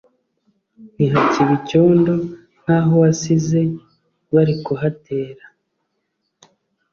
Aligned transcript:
ni 0.95 1.05
hakiba 1.13 1.51
icyondo 1.59 2.13
nkaho 2.61 2.93
wasize 3.03 3.59
bari 4.33 4.53
kuhatera 4.65 5.43